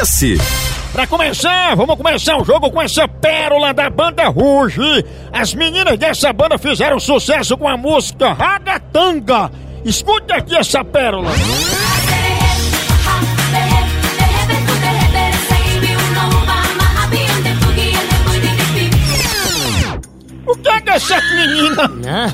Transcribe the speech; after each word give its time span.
esse? 0.00 0.36
Pra 0.92 1.06
começar, 1.06 1.74
vamos 1.74 1.96
começar 1.96 2.36
o 2.36 2.44
jogo 2.44 2.70
com 2.70 2.82
essa 2.82 3.08
pérola 3.08 3.72
da 3.72 3.88
banda 3.88 4.28
Ruge. 4.28 5.04
As 5.32 5.54
meninas 5.54 5.98
dessa 5.98 6.32
banda 6.34 6.58
fizeram 6.58 7.00
sucesso 7.00 7.56
com 7.56 7.66
a 7.66 7.76
música 7.76 8.34
Ragatanga. 8.34 9.50
Escute 9.84 10.32
aqui 10.32 10.54
essa 10.54 10.84
pérola. 10.84 11.30
O 20.46 20.56
que 20.56 20.68
é 20.68 20.80
que 20.80 20.90
essa 20.90 21.20
menina? 21.20 21.88
Né? 21.88 22.26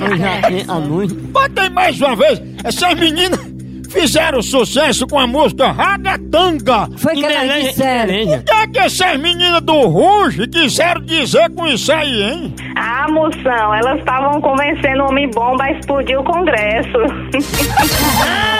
Eu 0.00 0.16
já 0.16 0.48
tenho 0.48 0.70
há 0.70 0.80
muito. 0.80 1.14
Bota 1.14 1.62
aí 1.62 1.70
mais 1.70 1.98
uma 2.00 2.16
vez. 2.16 2.42
Essas 2.62 2.94
meninas 2.94 3.53
fizeram 3.94 4.42
sucesso 4.42 5.06
com 5.06 5.18
a 5.18 5.26
música 5.26 5.70
Ragatanga. 5.70 6.88
Foi 6.98 7.14
que 7.14 7.24
elas 7.24 7.64
disseram. 7.64 8.34
O 8.34 8.42
que 8.42 8.52
é 8.52 8.66
que 8.66 8.78
essas 8.80 9.18
meninas 9.18 9.62
do 9.62 9.80
Ruge 9.82 10.48
quiseram 10.48 11.00
dizer 11.02 11.48
com 11.54 11.66
isso 11.66 11.92
aí, 11.92 12.22
hein? 12.22 12.54
Ah, 12.76 13.06
moção, 13.08 13.74
elas 13.74 14.00
estavam 14.00 14.40
convencendo 14.40 15.04
o 15.04 15.08
homem 15.08 15.30
bomba 15.30 15.64
a 15.64 15.72
explodir 15.72 16.18
o 16.18 16.24
Congresso. 16.24 16.98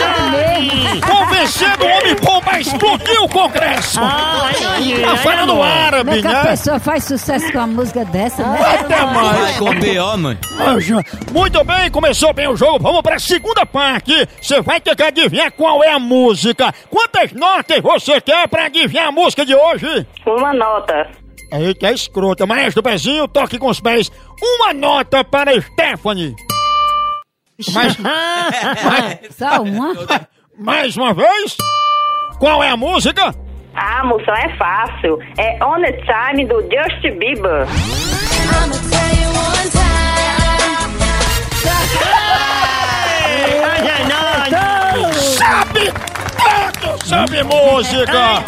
Convencendo 1.06 1.89
o 2.82 2.86
homem 2.86 2.98
bom 2.98 3.14
a 3.14 3.20
explodir 3.20 3.22
o 3.22 3.28
Congresso. 3.28 4.00
Tá 4.00 5.16
falando 5.22 5.62
árabe, 5.62 6.04
Como 6.04 6.18
é 6.18 6.20
que 6.20 6.26
a 6.26 6.42
né? 6.42 6.50
pessoa 6.50 6.78
faz 6.80 7.04
sucesso 7.04 7.52
com 7.52 7.58
uma 7.58 7.66
música 7.66 8.04
dessa, 8.04 8.42
né? 8.46 8.60
Até 8.80 9.06
mais. 9.06 9.56
Com 9.58 9.74
B.O.. 9.78 11.32
Muito 11.32 11.64
bem, 11.64 11.90
começou 11.90 12.32
bem 12.32 12.48
o 12.48 12.56
jogo. 12.56 12.78
Vamos 12.80 13.02
pra 13.02 13.18
segunda 13.18 13.64
parte. 13.66 14.12
Você 14.40 14.60
vai 14.60 14.80
ter 14.80 14.96
que 14.96 15.02
adivinhar 15.02 15.52
qual 15.52 15.82
é 15.84 15.92
a 15.92 15.98
música. 15.98 16.72
Quantas 16.88 17.32
notas 17.32 17.80
você 17.80 18.20
quer 18.20 18.48
pra 18.48 18.66
adivinhar 18.66 19.08
a 19.08 19.12
música 19.12 19.44
de 19.44 19.54
hoje? 19.54 20.06
Uma 20.26 20.52
nota. 20.52 21.08
Eita, 21.52 21.88
é 21.88 21.92
escrota. 21.92 22.46
Maestro 22.46 22.82
Pezinho, 22.82 23.26
toque 23.26 23.58
com 23.58 23.68
os 23.68 23.80
pés. 23.80 24.10
Uma 24.40 24.72
nota 24.72 25.24
para 25.24 25.60
Stephanie. 25.60 26.34
Mais, 27.74 27.94
Só 29.36 29.62
uma? 29.62 29.92
mais 30.58 30.96
uma 30.96 31.12
vez. 31.12 31.56
Qual 32.40 32.64
é 32.64 32.70
a 32.70 32.76
música? 32.76 33.34
Ah, 33.74 34.02
moção, 34.02 34.34
é 34.34 34.48
fácil. 34.56 35.18
É 35.36 35.62
On 35.62 35.78
the 35.78 35.92
Time 35.92 36.46
do 36.46 36.62
Justin 36.62 37.18
Bieber. 37.18 37.66
Sabe 45.36 45.92
tudo 46.80 47.04
sobre 47.06 47.42
música. 47.42 48.42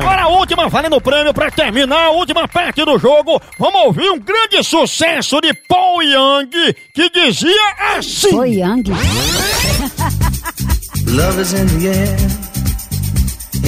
Agora 0.00 0.22
a 0.22 0.28
última, 0.28 0.68
valendo 0.68 0.96
o 0.96 1.00
prêmio 1.00 1.34
pra 1.34 1.50
terminar 1.50 2.04
a 2.04 2.10
última 2.10 2.46
parte 2.46 2.84
do 2.84 2.98
jogo. 3.00 3.42
Vamos 3.58 3.80
ouvir 3.82 4.10
um 4.10 4.20
grande 4.20 4.62
sucesso 4.62 5.40
de 5.40 5.52
Paul 5.68 6.04
Young 6.04 6.50
que 6.94 7.10
dizia 7.10 7.96
assim. 7.96 8.30
Foi 8.30 8.50
Yang. 8.52 8.92
Love 11.08 11.40
is 11.40 11.52
in 11.52 11.66
the 11.66 11.88
air. 11.88 12.37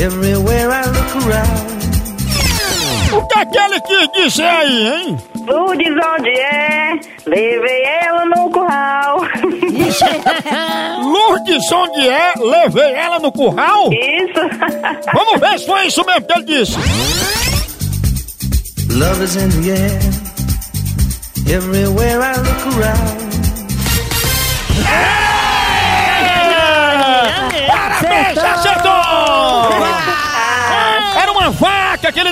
Everywhere 0.00 0.70
I 0.70 0.86
look 0.86 1.16
around. 1.26 1.70
O 3.12 3.26
que 3.26 3.38
é 3.38 3.44
que 3.44 3.58
ele 3.58 3.80
quis 3.82 4.08
dizer 4.24 4.44
aí, 4.44 4.86
hein? 4.88 5.18
Lourdes 5.46 5.92
onde 5.92 6.30
é? 6.30 6.98
Levei 7.26 7.84
ela 8.02 8.24
no 8.24 8.50
curral. 8.50 9.20
Lourdes 11.02 11.70
onde 11.70 12.08
é? 12.08 12.32
Levei 12.38 12.94
ela 12.94 13.18
no 13.18 13.30
curral? 13.30 13.90
Isso. 13.92 14.40
Vamos 15.12 15.38
ver 15.38 15.58
se 15.58 15.66
foi 15.66 15.86
isso 15.86 16.02
mesmo 16.06 16.26
que 16.26 16.32
ele 16.32 16.44
disse. 16.44 16.78
Love 18.88 19.22
is 19.22 19.36
in 19.36 19.50
the 19.50 19.70
air. 19.70 20.00
Everywhere 21.46 22.22
I 22.22 22.36
look 22.38 22.66
around. 22.78 23.20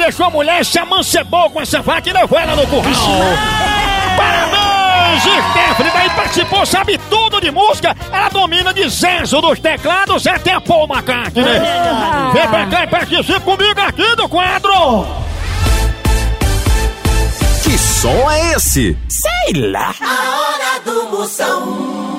Deixou 0.09 0.27
a 0.27 0.31
mulher, 0.31 0.65
se 0.65 0.79
amancebou 0.79 1.51
com 1.51 1.61
essa 1.61 1.83
vaca 1.83 2.09
e 2.09 2.13
levou 2.13 2.39
ela 2.39 2.57
no 2.57 2.67
curral. 2.67 2.93
Parabéns, 4.17 5.23
Stephanie! 5.23 5.93
Daí 5.93 6.11
participou, 6.11 6.65
sabe 6.65 6.99
tudo 7.11 7.41
de 7.41 7.51
música. 7.51 7.95
Ela 8.11 8.31
domina 8.31 8.73
de 8.73 8.89
Zezo 8.89 9.41
dos 9.43 9.61
teclados 9.61 10.27
até 10.27 10.55
a 10.55 10.61
Paul 10.61 10.89
McCartney. 10.89 11.45
Vem 12.33 12.49
pra 12.49 12.67
cá 12.67 12.85
e 12.85 12.87
participe 12.87 13.41
comigo 13.41 13.81
aqui 13.81 14.17
do 14.17 14.29
quadro. 14.29 15.07
Que 17.63 17.77
som 17.77 18.31
é 18.31 18.55
esse? 18.55 18.97
A 20.01 20.41
hora 20.41 20.81
do 20.87 21.11
Moção. 21.11 22.18